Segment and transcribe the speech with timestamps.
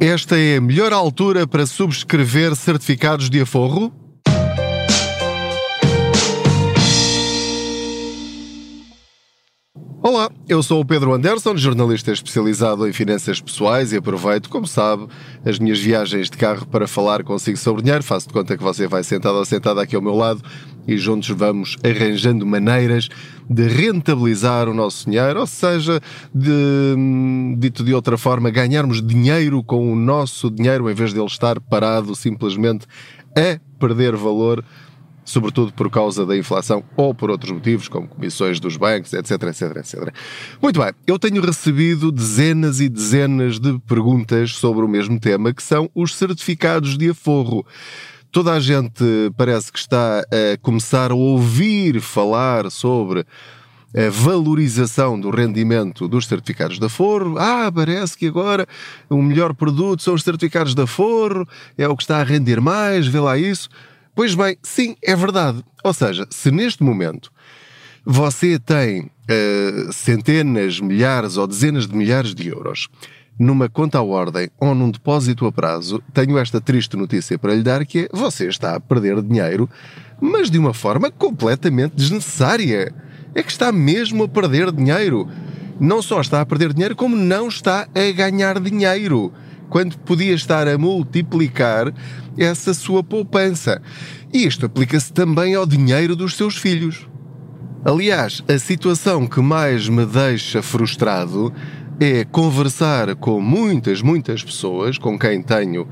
[0.00, 3.92] Esta é a melhor altura para subscrever certificados de aforro?
[10.06, 15.06] Olá, eu sou o Pedro Anderson, jornalista especializado em finanças pessoais e aproveito, como sabe,
[15.46, 18.04] as minhas viagens de carro para falar consigo sobre dinheiro.
[18.04, 20.42] Faço de conta que você vai sentado ou sentada aqui ao meu lado
[20.86, 23.08] e juntos vamos arranjando maneiras
[23.48, 25.98] de rentabilizar o nosso dinheiro, ou seja,
[26.34, 31.26] de, dito de outra forma, ganharmos dinheiro com o nosso dinheiro em vez de ele
[31.28, 32.86] estar parado simplesmente
[33.34, 34.62] a perder valor
[35.24, 39.76] sobretudo por causa da inflação ou por outros motivos, como comissões dos bancos, etc, etc,
[39.76, 40.14] etc.
[40.60, 45.62] Muito bem, eu tenho recebido dezenas e dezenas de perguntas sobre o mesmo tema, que
[45.62, 47.66] são os certificados de aforro.
[48.30, 49.04] Toda a gente
[49.36, 53.24] parece que está a começar a ouvir falar sobre
[53.96, 57.38] a valorização do rendimento dos certificados de aforro.
[57.38, 58.66] Ah, parece que agora
[59.08, 61.46] o melhor produto são os certificados de aforro,
[61.78, 63.68] é o que está a render mais, vê lá isso.
[64.14, 65.64] Pois bem, sim, é verdade.
[65.82, 67.32] Ou seja, se neste momento
[68.06, 72.88] você tem uh, centenas, milhares ou dezenas de milhares de euros
[73.36, 77.62] numa conta à ordem ou num depósito a prazo, tenho esta triste notícia para lhe
[77.62, 79.68] dar que é você está a perder dinheiro,
[80.20, 82.94] mas de uma forma completamente desnecessária.
[83.34, 85.28] É que está mesmo a perder dinheiro.
[85.80, 89.32] Não só está a perder dinheiro, como não está a ganhar dinheiro
[89.68, 91.92] quando podia estar a multiplicar
[92.36, 93.80] essa sua poupança.
[94.32, 97.06] E isto aplica-se também ao dinheiro dos seus filhos.
[97.84, 101.52] Aliás, a situação que mais me deixa frustrado
[102.00, 105.88] é conversar com muitas, muitas pessoas com quem tenho uh,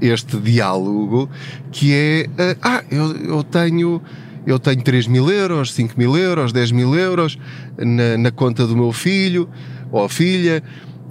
[0.00, 1.30] este diálogo,
[1.70, 4.02] que é, uh, ah, eu, eu tenho
[4.44, 7.38] eu tenho 3 mil euros, 5 mil euros, 10 mil euros
[7.78, 9.48] na, na conta do meu filho
[9.92, 10.62] ou filha,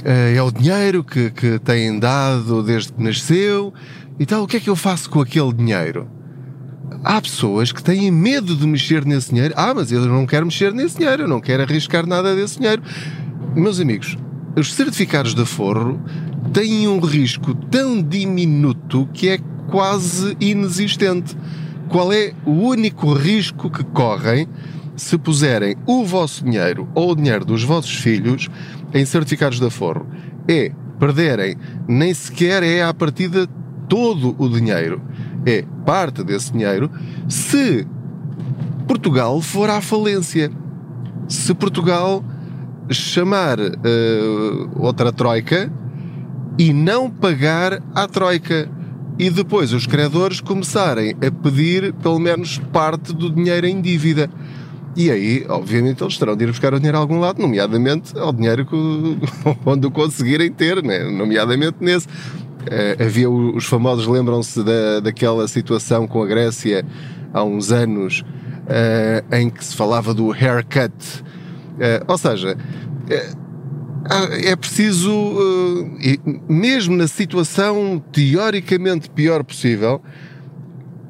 [0.04, 3.74] é o dinheiro que, que têm dado desde que nasceu
[4.20, 4.44] e tal.
[4.44, 6.08] O que é que eu faço com aquele dinheiro?
[7.04, 9.54] Há pessoas que têm medo de mexer nesse dinheiro.
[9.58, 12.82] Ah, mas eu não quero mexer nesse dinheiro, eu não quero arriscar nada desse dinheiro.
[13.56, 14.18] Meus amigos,
[14.56, 16.00] os certificados de aforro
[16.54, 19.40] têm um risco tão diminuto que é
[19.70, 21.36] quase inexistente.
[21.90, 24.48] Qual é o único risco que correm
[25.02, 28.50] se puserem o vosso dinheiro ou o dinheiro dos vossos filhos
[28.94, 30.06] em certificados de aforro
[30.48, 31.58] é perderem
[31.88, 33.48] nem sequer é à partida
[33.90, 35.02] todo o dinheiro,
[35.46, 36.90] é parte desse dinheiro
[37.28, 37.86] se
[38.88, 40.52] Portugal for à falência.
[41.28, 42.24] Se Portugal
[42.90, 45.72] chamar uh, outra troika
[46.60, 48.70] e não pagar à troika
[49.18, 54.30] e depois os credores começarem a pedir pelo menos parte do dinheiro em dívida.
[54.96, 58.34] E aí, obviamente, eles terão de ir buscar o dinheiro a algum lado, nomeadamente ao
[58.34, 58.76] dinheiro que,
[59.66, 61.04] onde o conseguirem ter, né?
[61.10, 62.08] nomeadamente nesse.
[62.08, 66.86] Uh, havia os famosos, lembram-se da, daquela situação com a Grécia
[67.34, 70.94] há uns anos, uh, em que se falava do haircut.
[70.94, 72.56] Uh, ou seja,
[74.44, 75.10] é preciso,
[76.48, 80.02] mesmo na situação teoricamente pior possível,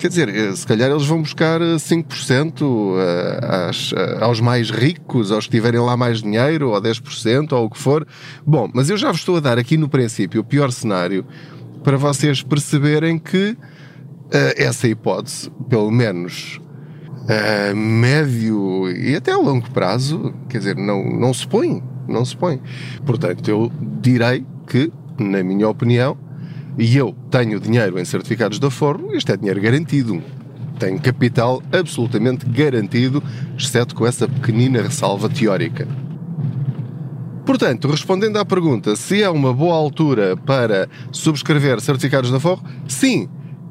[0.01, 5.31] Quer dizer, eh, se calhar eles vão buscar 5% eh, às, eh, aos mais ricos,
[5.31, 8.07] aos que tiverem lá mais dinheiro, ou 10%, ou o que for.
[8.43, 11.23] Bom, mas eu já vos estou a dar aqui no princípio o pior cenário
[11.83, 13.55] para vocês perceberem que
[14.55, 16.59] essa hipótese, pelo menos
[17.27, 21.83] a médio e até a longo prazo, quer dizer, não, não se põe.
[22.07, 22.59] Não se põe.
[23.05, 26.17] Portanto, eu direi que, na minha opinião,
[26.77, 30.21] e eu tenho dinheiro em certificados de aforro, este é dinheiro garantido.
[30.79, 33.21] Tenho capital absolutamente garantido,
[33.57, 35.87] exceto com essa pequenina ressalva teórica.
[37.45, 43.27] Portanto, respondendo à pergunta se é uma boa altura para subscrever certificados de aforro, sim,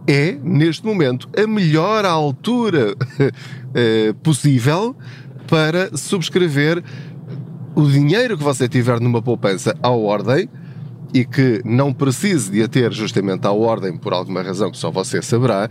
[0.07, 2.95] é, neste momento, a melhor altura
[3.75, 4.97] eh, possível
[5.47, 6.83] para subscrever
[7.75, 10.49] o dinheiro que você tiver numa poupança à ordem
[11.13, 14.91] e que não precise de a ter justamente à ordem por alguma razão que só
[14.91, 15.69] você saberá.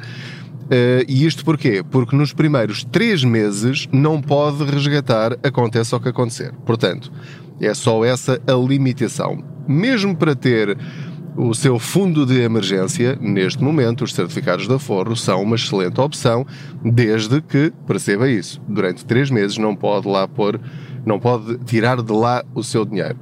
[0.66, 1.84] Uh, e isto porquê?
[1.90, 6.54] Porque nos primeiros três meses não pode resgatar, aconteça o que acontecer.
[6.66, 7.12] Portanto,
[7.60, 9.44] é só essa a limitação.
[9.68, 10.78] Mesmo para ter
[11.36, 16.46] o seu fundo de emergência, neste momento, os certificados de aforro são uma excelente opção,
[16.84, 20.60] desde que, perceba isso, durante três meses não pode lá pôr,
[21.06, 23.18] não pode tirar de lá o seu dinheiro.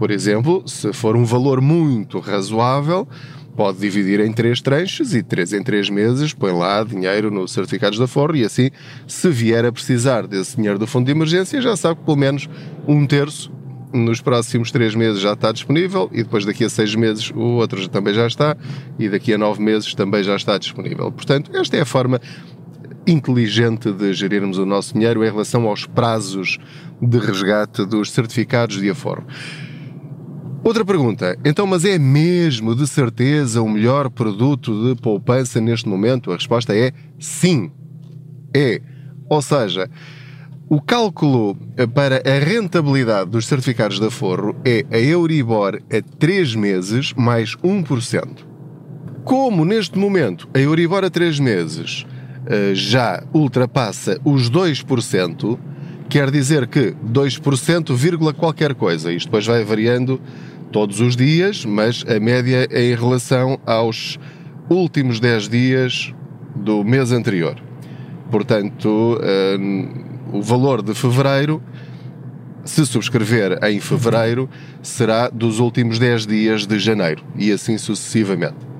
[0.00, 3.06] Por exemplo, se for um valor muito razoável,
[3.54, 7.98] pode dividir em três tranches e três em três meses põe lá dinheiro nos certificados
[7.98, 8.70] da Forro e assim,
[9.06, 12.48] se vier a precisar desse dinheiro do fundo de emergência, já sabe que pelo menos
[12.88, 13.52] um terço
[13.92, 17.86] nos próximos três meses já está disponível e depois daqui a seis meses o outro
[17.86, 18.56] também já está
[18.98, 21.12] e daqui a nove meses também já está disponível.
[21.12, 22.18] Portanto, esta é a forma
[23.06, 26.58] inteligente de gerirmos o nosso dinheiro em relação aos prazos
[27.02, 29.26] de resgate dos certificados de aforro.
[30.70, 36.30] Outra pergunta, então, mas é mesmo de certeza o melhor produto de poupança neste momento?
[36.30, 37.72] A resposta é sim.
[38.54, 38.80] É.
[39.28, 39.90] Ou seja,
[40.68, 41.56] o cálculo
[41.92, 48.46] para a rentabilidade dos certificados de aforro é a Euribor a 3 meses mais 1%.
[49.24, 52.06] Como neste momento a Euribor a 3 meses
[52.46, 55.58] eh, já ultrapassa os 2%,
[56.08, 59.12] quer dizer que 2%, vírgula qualquer coisa.
[59.12, 60.20] Isto depois vai variando
[60.70, 64.18] todos os dias, mas a média é em relação aos
[64.68, 66.14] últimos 10 dias
[66.54, 67.56] do mês anterior.
[68.30, 71.62] Portanto, uh, o valor de fevereiro,
[72.64, 74.48] se subscrever em fevereiro,
[74.82, 78.70] será dos últimos 10 dias de janeiro e assim sucessivamente.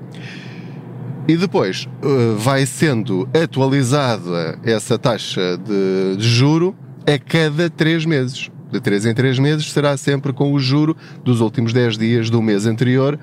[1.27, 8.49] E depois uh, vai sendo atualizada essa taxa de, de juro a cada 3 meses
[8.71, 12.41] de 3 em 3 meses, será sempre com o juro dos últimos 10 dias do
[12.41, 13.19] mês anterior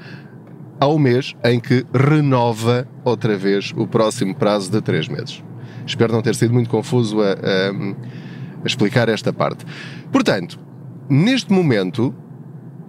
[0.81, 5.43] ao mês em que renova outra vez o próximo prazo de 3 meses.
[5.85, 7.71] Espero não ter sido muito confuso a, a,
[8.63, 9.65] a explicar esta parte.
[10.13, 10.59] Portanto,
[11.09, 12.15] neste momento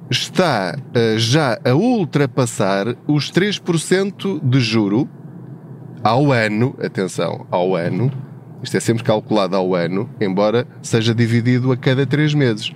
[0.09, 5.09] está uh, já a ultrapassar os 3% de juro
[6.03, 8.11] ao ano, atenção, ao ano,
[8.61, 12.71] isto é sempre calculado ao ano, embora seja dividido a cada 3 meses.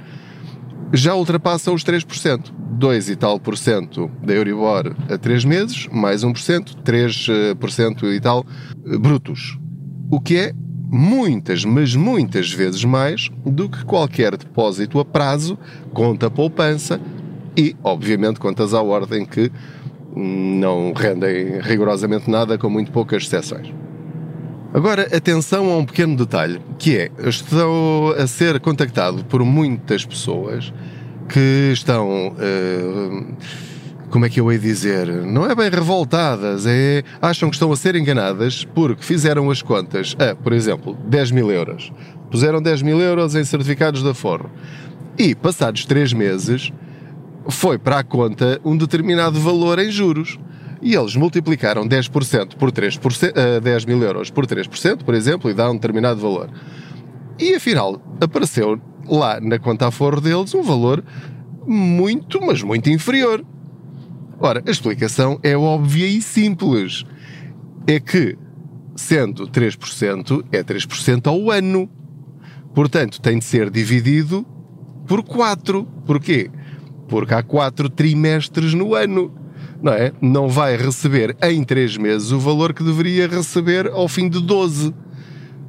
[0.93, 2.51] Já ultrapassa os 3%.
[2.73, 8.45] 2 e tal por cento da Euribor a 3 meses, mais 1%, 3% e tal
[8.85, 9.57] eh, brutos.
[10.11, 10.53] O que é
[10.89, 15.57] muitas, mas muitas vezes mais do que qualquer depósito a prazo,
[15.93, 16.99] conta poupança
[17.57, 19.51] e, obviamente, contas à ordem que
[20.15, 23.73] não rendem rigorosamente nada, com muito poucas exceções.
[24.73, 30.73] Agora, atenção a um pequeno detalhe, que é, estou a ser contactado por muitas pessoas
[31.29, 33.35] que estão, uh,
[34.09, 37.75] como é que eu hei dizer, não é bem revoltadas, é, acham que estão a
[37.75, 41.93] ser enganadas porque fizeram as contas a, por exemplo, 10 mil euros.
[42.31, 44.49] Puseram 10 mil euros em certificados de aforro.
[45.19, 46.73] E, passados 3 meses,
[47.47, 50.39] foi para a conta um determinado valor em juros
[50.83, 55.53] e eles multiplicaram 10% por 3%, uh, 10 mil euros por 3%, por exemplo, e
[55.53, 56.49] dá um determinado valor.
[57.39, 61.03] E afinal, apareceu lá na conta a forro deles um valor
[61.65, 63.45] muito, mas muito inferior.
[64.39, 67.05] Ora, a explicação é óbvia e simples.
[67.87, 68.37] É que,
[68.95, 71.89] sendo 3%, é 3% ao ano.
[72.75, 74.45] Portanto, tem de ser dividido
[75.07, 75.85] por 4.
[76.05, 76.51] Porquê?
[77.07, 79.42] Porque há 4 trimestres no ano
[79.83, 80.13] não é?
[80.21, 84.95] Não vai receber em 3 meses o valor que deveria receber ao fim de 12.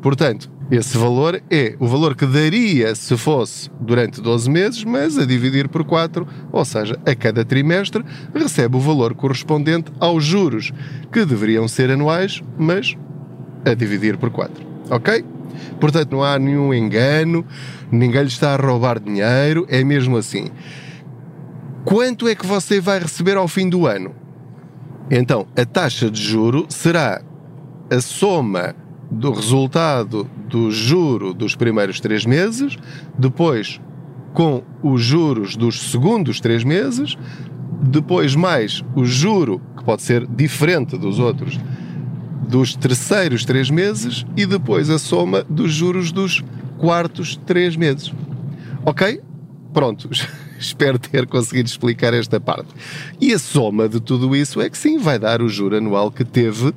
[0.00, 5.26] Portanto, esse valor é o valor que daria se fosse durante 12 meses, mas a
[5.26, 10.72] dividir por 4, ou seja, a cada trimestre, recebe o valor correspondente aos juros,
[11.12, 12.96] que deveriam ser anuais, mas
[13.64, 14.64] a dividir por 4.
[14.90, 15.24] Ok?
[15.80, 17.44] Portanto, não há nenhum engano,
[17.90, 20.50] ninguém lhe está a roubar dinheiro, é mesmo assim.
[21.84, 24.14] Quanto é que você vai receber ao fim do ano?
[25.10, 27.20] Então, a taxa de juro será
[27.90, 28.74] a soma
[29.10, 32.76] do resultado do juro dos primeiros três meses,
[33.18, 33.80] depois
[34.32, 37.16] com os juros dos segundos três meses,
[37.82, 41.60] depois mais o juro, que pode ser diferente dos outros,
[42.48, 46.42] dos terceiros três meses e depois a soma dos juros dos
[46.78, 48.12] quartos três meses.
[48.84, 49.20] Ok?
[49.72, 50.08] Pronto,
[50.66, 52.68] espero ter conseguido explicar esta parte.
[53.20, 56.24] E a soma de tudo isso é que sim, vai dar o juro anual que
[56.24, 56.72] teve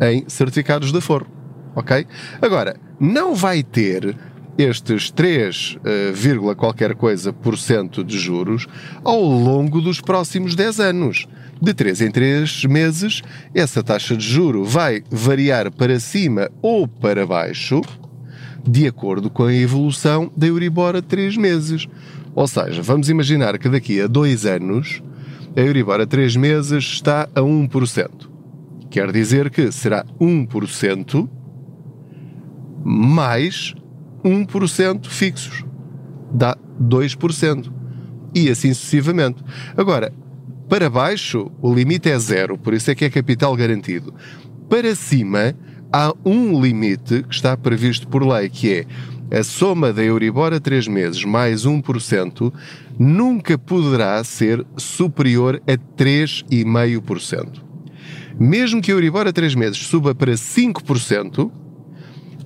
[0.00, 1.26] em certificados de aforro.
[1.74, 2.06] Ok?
[2.40, 4.16] Agora, não vai ter
[4.58, 8.66] estes 3, uh, qualquer coisa por cento de juros
[9.04, 11.26] ao longo dos próximos 10 anos.
[11.60, 13.22] De 3 em 3 meses,
[13.54, 17.80] essa taxa de juro vai variar para cima ou para baixo,
[18.66, 21.86] de acordo com a evolução da Euribor a 3 meses.
[22.36, 25.02] Ou seja, vamos imaginar que daqui a 2 anos
[25.56, 28.10] a Euribor a 3 meses está a 1%.
[28.90, 31.28] Quer dizer que será 1%
[32.84, 33.74] mais
[34.22, 35.64] 1% fixos.
[36.30, 37.72] Dá 2%.
[38.34, 39.42] E assim sucessivamente.
[39.74, 40.12] Agora,
[40.68, 44.12] para baixo, o limite é zero, por isso é que é capital garantido.
[44.68, 45.54] Para cima,
[45.90, 48.86] há um limite que está previsto por lei, que é
[49.30, 52.52] a soma da Euribor a 3 meses mais 1%
[52.98, 57.64] nunca poderá ser superior a 3,5%.
[58.38, 61.50] Mesmo que a Euribor a 3 meses suba para 5%,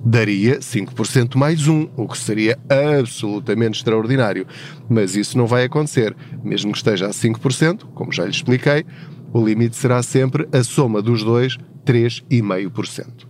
[0.03, 2.57] daria 5% mais 1, o que seria
[2.97, 4.47] absolutamente extraordinário.
[4.89, 6.15] Mas isso não vai acontecer.
[6.43, 8.85] Mesmo que esteja a 5%, como já lhe expliquei,
[9.33, 13.27] o limite será sempre a soma dos dois, 3,5%.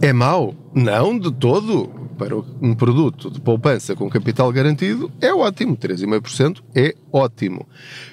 [0.00, 0.54] É mau?
[0.74, 1.97] Não, de todo.
[2.18, 5.76] Para um produto de poupança com capital garantido, é ótimo.
[5.76, 7.64] 3,5% é ótimo.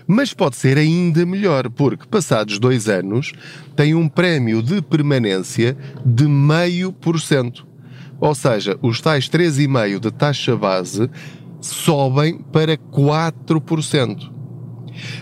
[0.06, 3.34] Mas pode ser ainda melhor, porque passados dois anos
[3.76, 7.66] tem um prémio de permanência de meio por cento.
[8.20, 11.10] Ou seja, os tais 3,5% de taxa base
[11.60, 14.32] sobem para 4%.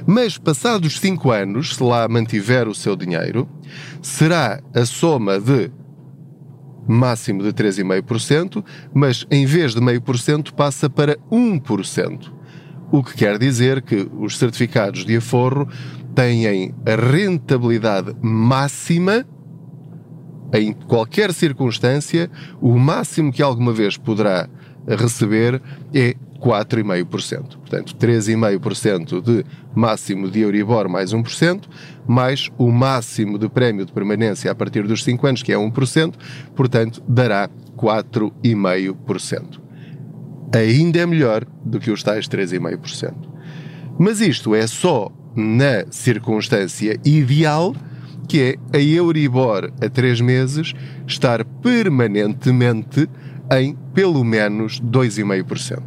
[0.06, 3.48] Mas passados 5 anos, se lá mantiver o seu dinheiro,
[4.02, 5.72] será a soma de
[6.88, 8.64] máximo de 3,5%,
[8.94, 12.32] mas em vez de meio por cento passa para 1%.
[12.92, 15.68] O que quer dizer que os certificados de aforro
[16.14, 19.26] têm a rentabilidade máxima
[20.54, 22.30] em qualquer circunstância,
[22.62, 24.48] o máximo que alguma vez poderá
[24.88, 25.62] receber
[25.94, 27.58] é 4,5%.
[27.58, 31.64] Portanto, 3,5% de máximo de Euribor mais 1%,
[32.06, 36.14] mais o máximo de prémio de permanência a partir dos 5 anos, que é 1%,
[36.54, 39.62] portanto, dará 4,5%.
[40.54, 43.14] Ainda é melhor do que os tais 3,5%.
[43.98, 47.74] Mas isto é só na circunstância ideal
[48.28, 50.74] que é a Euribor a 3 meses
[51.06, 53.10] estar permanentemente
[53.52, 55.82] em pelo menos 2,5%.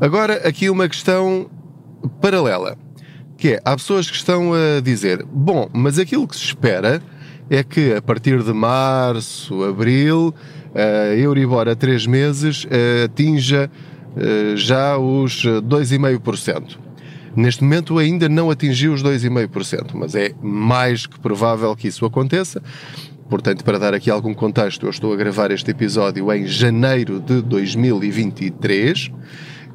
[0.00, 1.50] Agora, aqui uma questão
[2.20, 2.76] paralela,
[3.36, 7.02] que é, há pessoas que estão a dizer, bom, mas aquilo que se espera
[7.48, 10.34] é que a partir de março, abril,
[10.74, 12.66] a Euribor a 3 meses
[13.04, 13.70] atinja
[14.16, 16.78] eh, já os 2,5%.
[17.36, 22.62] Neste momento ainda não atingiu os 2,5%, mas é mais que provável que isso aconteça.
[23.28, 27.42] Portanto, para dar aqui algum contexto, eu estou a gravar este episódio em janeiro de
[27.42, 29.10] 2023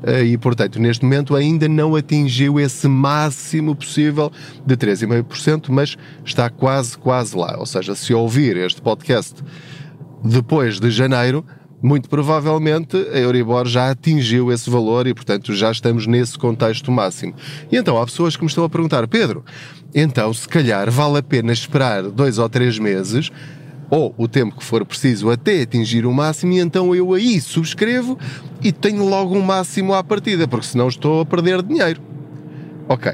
[0.03, 4.31] eh, e, portanto, neste momento ainda não atingiu esse máximo possível
[4.65, 7.57] de 3,5%, mas está quase, quase lá.
[7.57, 9.43] Ou seja, se ouvir este podcast
[10.23, 11.45] depois de janeiro,
[11.81, 17.33] muito provavelmente a Euribor já atingiu esse valor e, portanto, já estamos nesse contexto máximo.
[17.71, 19.43] E então há pessoas que me estão a perguntar, Pedro,
[19.93, 23.31] então se calhar vale a pena esperar dois ou três meses
[23.89, 28.17] ou o tempo que for preciso até atingir o máximo, e então eu aí subscrevo
[28.63, 32.01] e tenho logo um máximo à partida, porque senão estou a perder dinheiro.
[32.87, 33.11] Ok.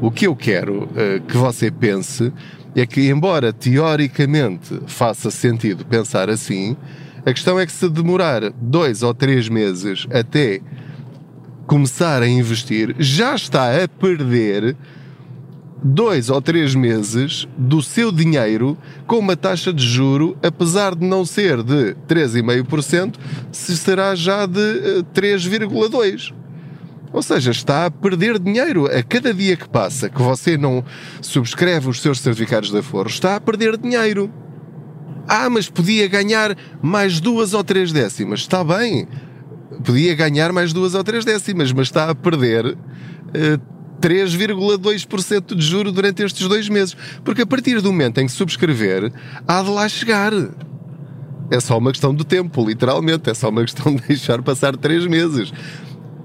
[0.00, 2.32] O que eu quero uh, que você pense
[2.76, 6.76] é que, embora teoricamente faça sentido pensar assim,
[7.24, 10.60] a questão é que se demorar dois ou três meses até
[11.66, 14.76] começar a investir, já está a perder
[15.82, 18.76] dois ou três meses do seu dinheiro
[19.06, 23.14] com uma taxa de juro, apesar de não ser de 3,5%,
[23.52, 26.30] se será já de 3,2%.
[26.30, 26.44] Eh,
[27.12, 28.86] ou seja, está a perder dinheiro.
[28.86, 30.84] A cada dia que passa que você não
[31.20, 34.32] subscreve os seus certificados de aforro, está a perder dinheiro.
[35.28, 38.40] Ah, mas podia ganhar mais duas ou três décimas.
[38.40, 39.08] Está bem.
[39.84, 42.76] Podia ganhar mais duas ou três décimas, mas está a perder uh,
[43.34, 43.58] eh,
[44.00, 46.96] 3,2% de juro durante estes dois meses.
[47.24, 49.12] Porque a partir do momento em que subscrever,
[49.46, 50.32] há de lá chegar.
[51.50, 53.30] É só uma questão do tempo, literalmente.
[53.30, 55.52] É só uma questão de deixar passar três meses.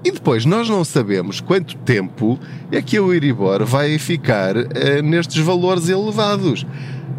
[0.02, 2.38] E depois, nós não sabemos quanto tempo
[2.72, 6.66] é que o Euribor vai ficar uh, nestes valores elevados.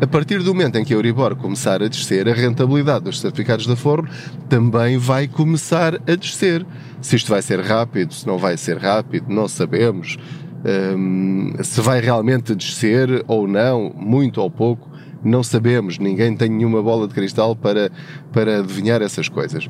[0.01, 3.67] A partir do momento em que a Euribor começar a descer, a rentabilidade dos certificados
[3.67, 4.08] de aforro
[4.50, 6.65] também vai começar a descer.
[7.00, 10.17] Se isto vai ser rápido, se não vai ser rápido, não sabemos.
[10.98, 14.89] Um, se vai realmente descer ou não, muito ou pouco,
[15.24, 16.00] não sabemos.
[16.00, 17.91] Ninguém tem nenhuma bola de cristal para,
[18.34, 19.67] para adivinhar essas coisas.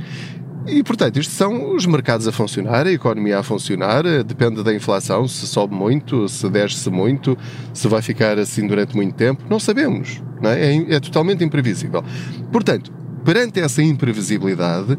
[0.68, 4.74] E, portanto, isto são os mercados a funcionar, a economia a funcionar, eh, depende da
[4.74, 7.38] inflação, se sobe muito, se desce muito,
[7.74, 10.22] se vai ficar assim durante muito tempo, não sabemos.
[10.40, 10.76] Não é?
[10.76, 12.04] é, é totalmente imprevisível.
[12.52, 12.92] Portanto,
[13.26, 14.98] perante essa imprevisibilidade,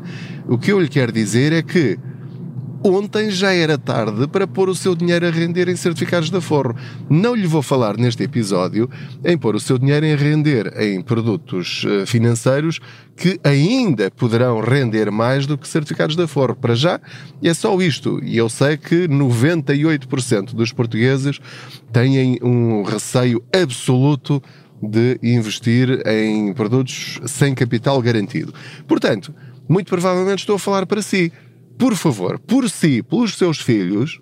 [0.49, 1.99] o que eu lhe quero dizer é que
[2.85, 6.75] Ontem já era tarde para pôr o seu dinheiro a render em certificados de aforro.
[7.09, 8.91] Não lhe vou falar neste episódio
[9.25, 12.81] em pôr o seu dinheiro em render em produtos eh, financeiros
[13.17, 16.57] que ainda poderão render mais do que certificados de aforro.
[16.57, 17.01] Para já
[17.41, 18.21] é só isto.
[18.25, 21.39] E eu sei que 98% dos portugueses
[21.93, 24.43] têm um receio absoluto
[24.83, 28.53] de investir em produtos sem capital garantido.
[28.89, 29.33] Portanto,
[29.69, 31.33] muito provavelmente estou a falar para si.
[31.79, 34.21] Por favor, por si, pelos seus filhos,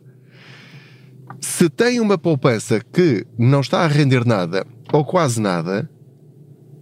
[1.41, 5.89] se tem uma poupança que não está a render nada ou quase nada,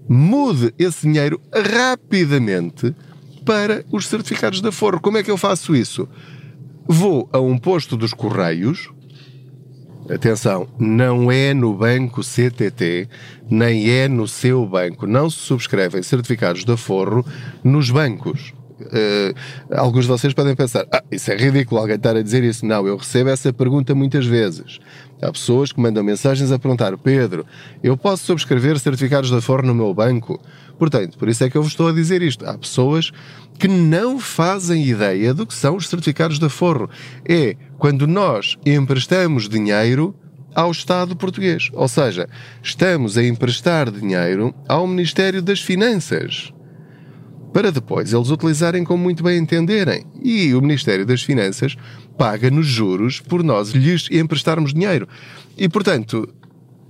[0.09, 2.95] mude esse dinheiro rapidamente
[3.45, 5.01] para os certificados da Forro.
[5.01, 6.09] Como é que eu faço isso?
[6.87, 8.91] Vou a um posto dos Correios.
[10.11, 13.09] Atenção, não é no banco CTT,
[13.51, 15.07] nem é no seu banco.
[15.07, 17.25] Não se subscrevem certificados da Forro
[17.63, 18.55] nos bancos.
[18.81, 19.35] Uh,
[19.75, 22.65] alguns de vocês podem pensar: ah, isso é ridículo alguém estar a dizer isso.
[22.65, 24.79] Não, eu recebo essa pergunta muitas vezes.
[25.21, 27.45] Há pessoas que mandam mensagens a perguntar: Pedro,
[27.83, 30.41] eu posso subscrever certificados da Forro no meu banco?
[30.79, 32.47] Portanto, por isso é que eu vos estou a dizer isto.
[32.47, 33.11] Há pessoas
[33.59, 36.89] que não fazem ideia do que são os certificados da Forro.
[37.29, 40.15] É quando nós emprestamos dinheiro
[40.55, 41.69] ao Estado português.
[41.73, 42.29] Ou seja,
[42.63, 46.53] estamos a emprestar dinheiro ao Ministério das Finanças
[47.53, 50.05] para depois eles utilizarem como muito bem entenderem.
[50.23, 51.77] E o Ministério das Finanças
[52.17, 55.09] paga-nos juros por nós lhes emprestarmos dinheiro.
[55.57, 56.29] E, portanto,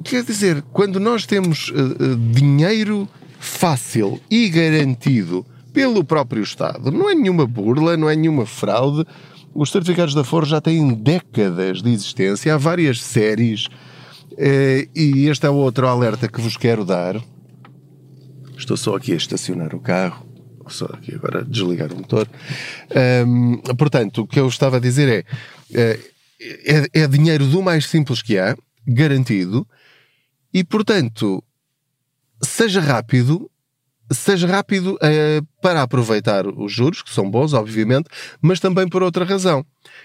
[0.04, 7.14] quer dizer, quando nós temos uh, dinheiro fácil e garantido pelo próprio Estado, não é
[7.14, 9.04] nenhuma burla, não é nenhuma fraude.
[9.54, 13.66] Os certificados da Forra já têm décadas de existência, há várias séries.
[14.32, 17.20] Uh, e este é outro alerta que vos quero dar.
[18.56, 20.27] Estou só aqui a estacionar o carro
[20.70, 22.28] só aqui agora desligar o motor.
[23.26, 25.26] Um, portanto, o que eu estava a dizer
[25.72, 25.98] é,
[26.40, 28.56] é, é dinheiro do mais simples que há,
[28.86, 29.66] garantido,
[30.52, 31.44] e portanto,
[32.42, 33.50] seja rápido,
[34.10, 38.08] seja rápido uh, para aproveitar os juros, que são bons, obviamente,
[38.40, 39.64] mas também por outra razão.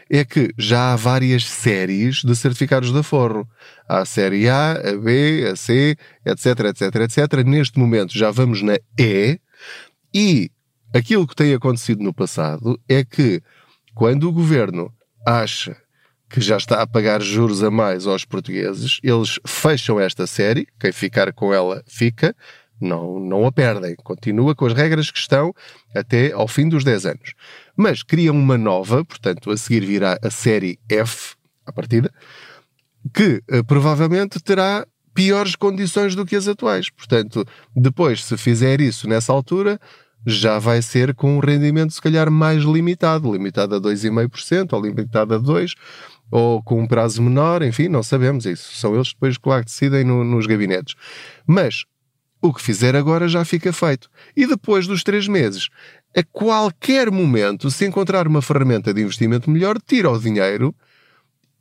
[0.09, 3.47] É que já há várias séries de certificados de aforro.
[3.87, 7.45] Há a série A, a B, a C, etc, etc, etc.
[7.45, 9.39] Neste momento já vamos na E,
[10.13, 10.51] e
[10.93, 13.41] aquilo que tem acontecido no passado é que,
[13.95, 14.93] quando o governo
[15.25, 15.75] acha
[16.29, 20.91] que já está a pagar juros a mais aos portugueses, eles fecham esta série, quem
[20.91, 22.35] ficar com ela fica,
[22.81, 25.53] não, não a perdem, continua com as regras que estão
[25.95, 27.33] até ao fim dos 10 anos.
[27.77, 31.35] Mas criam uma nova, portanto, a seguir virá a série F,
[31.65, 32.11] à partida,
[33.13, 36.89] que uh, provavelmente terá piores condições do que as atuais.
[36.89, 39.79] Portanto, depois, se fizer isso nessa altura,
[40.25, 45.35] já vai ser com um rendimento se calhar mais limitado, limitado a 2,5% ou limitado
[45.35, 45.75] a 2%,
[46.31, 48.75] ou com um prazo menor, enfim, não sabemos isso.
[48.75, 50.95] São eles depois, claro, que decidem no, nos gabinetes.
[51.45, 51.83] Mas
[52.41, 54.09] o que fizer agora já fica feito.
[54.35, 55.69] E depois dos três meses,
[56.15, 60.73] a qualquer momento, se encontrar uma ferramenta de investimento melhor, tira o dinheiro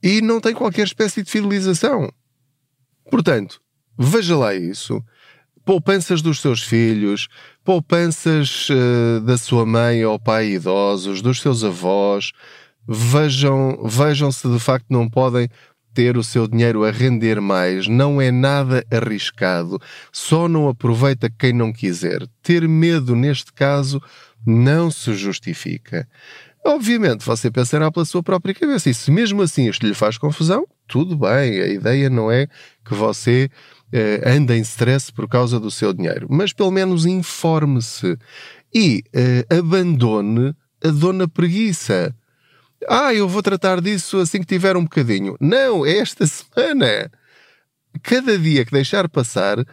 [0.03, 2.11] e não tem qualquer espécie de fidelização.
[3.11, 3.61] Portanto,
[3.99, 5.05] veja lá isso
[5.65, 7.29] poupanças dos seus filhos,
[7.65, 12.33] poupanças uh, da sua mãe ou pai idosos, dos seus avós.
[12.87, 15.49] Vejam, vejam se de facto não podem
[15.95, 17.87] ter o seu dinheiro a render mais.
[17.87, 19.81] Não é nada arriscado.
[20.11, 22.27] Só não aproveita quem não quiser.
[22.43, 24.03] Ter medo neste caso
[24.47, 26.09] não se justifica.
[26.65, 28.89] Obviamente, você pensará pela sua própria cabeça.
[28.89, 31.61] E se mesmo assim isto lhe faz confusão, tudo bem.
[31.61, 32.47] A ideia não é
[32.85, 33.51] que você
[33.93, 38.17] eh, anda em stress por causa do seu dinheiro, mas pelo menos informe-se
[38.75, 42.15] e eh, abandone a dona preguiça.
[42.89, 45.37] Ah, eu vou tratar disso assim que tiver um bocadinho.
[45.41, 47.11] Não, é esta semana.
[48.03, 49.65] Cada dia que deixar passar,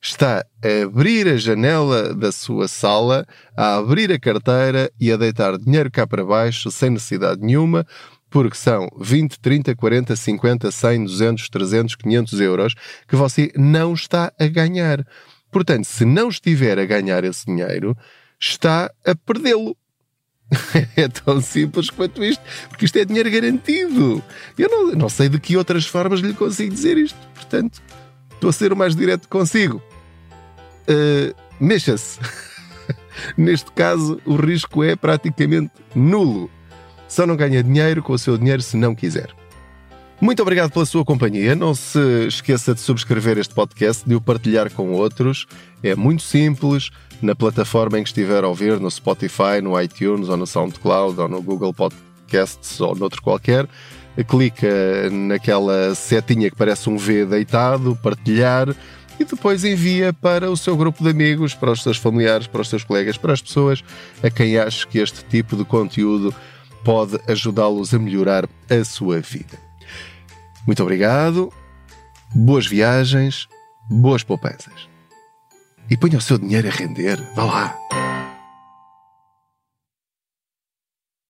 [0.00, 5.58] está a abrir a janela da sua sala, a abrir a carteira e a deitar
[5.58, 7.86] dinheiro cá para baixo sem necessidade nenhuma,
[8.30, 12.74] porque são 20, 30, 40, 50, 100, 200, 300, 500 euros
[13.06, 15.06] que você não está a ganhar.
[15.50, 17.96] Portanto, se não estiver a ganhar esse dinheiro,
[18.38, 19.76] está a perdê-lo.
[20.96, 24.22] é tão simples quanto isto, porque isto é dinheiro garantido.
[24.56, 27.18] Eu não, não sei de que outras formas lhe consigo dizer isto.
[27.34, 27.82] Portanto,
[28.32, 29.82] estou a ser o mais direto consigo.
[30.88, 32.18] Uh, Mexa-se.
[33.36, 36.50] Neste caso, o risco é praticamente nulo.
[37.08, 39.34] Só não ganha dinheiro com o seu dinheiro se não quiser.
[40.20, 41.54] Muito obrigado pela sua companhia.
[41.54, 45.46] Não se esqueça de subscrever este podcast, de o partilhar com outros.
[45.82, 46.90] É muito simples.
[47.22, 51.28] Na plataforma em que estiver a ouvir, no Spotify, no iTunes, ou no SoundCloud, ou
[51.28, 53.66] no Google Podcasts, ou noutro qualquer,
[54.26, 58.74] clica naquela setinha que parece um V deitado, partilhar,
[59.18, 62.68] e depois envia para o seu grupo de amigos, para os seus familiares, para os
[62.68, 63.82] seus colegas, para as pessoas
[64.22, 66.32] a quem acha que este tipo de conteúdo
[66.88, 69.58] pode ajudá-los a melhorar a sua vida.
[70.66, 71.52] Muito obrigado,
[72.34, 73.46] boas viagens,
[73.90, 74.88] boas poupanças.
[75.90, 77.20] E ponha o seu dinheiro a render.
[77.36, 78.17] Vá lá!